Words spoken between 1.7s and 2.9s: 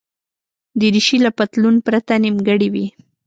پرته نیمګړې وي.